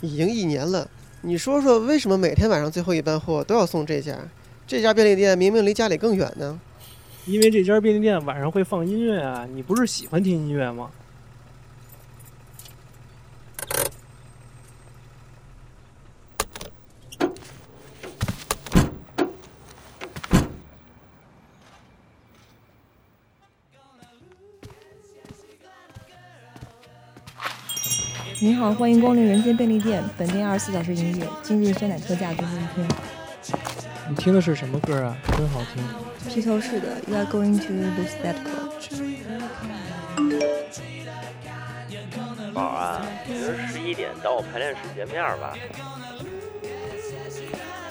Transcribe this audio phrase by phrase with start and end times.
[0.00, 0.88] 已经一年了。
[1.22, 4.16] 你说说，为什么每天晚上最后一班货都要送这家？
[4.66, 6.58] 这家便利店明明离家里更远呢。
[7.26, 10.90] 因为这家便利店晚上会放音乐啊，你不是喜欢听音乐吗？
[28.42, 32.88] 您好，欢迎光临人间便利店，本店二十四小时营业，今日酸奶特价最后一天。
[34.08, 35.14] 你听的是什么歌啊？
[35.36, 35.84] 真好听。
[36.26, 38.70] 披头士的 You Are Going to Lose That Girl。
[42.54, 45.54] 宝啊，明儿十一点到我排练室见面吧。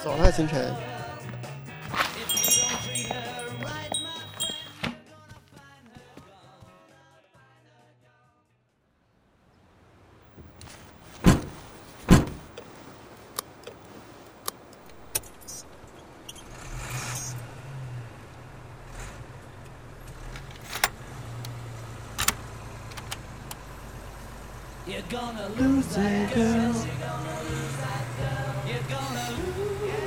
[0.03, 0.73] 走了，星辰。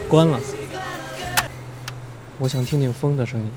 [0.08, 0.40] 关了。
[2.38, 3.50] 我想听听风的声音。